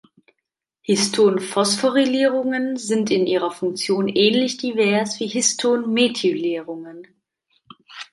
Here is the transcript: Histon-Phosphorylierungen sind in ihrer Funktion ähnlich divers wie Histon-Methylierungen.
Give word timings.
Histon-Phosphorylierungen 0.81 2.75
sind 2.75 3.11
in 3.11 3.27
ihrer 3.27 3.51
Funktion 3.51 4.07
ähnlich 4.07 4.57
divers 4.57 5.19
wie 5.19 5.27
Histon-Methylierungen. 5.27 7.05